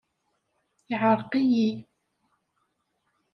[0.89, 1.69] Yeɛreq-iyi.